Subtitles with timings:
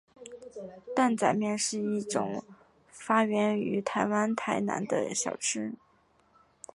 [0.95, 2.43] 担仔面是一种
[2.89, 5.73] 发源于台湾台南的小吃。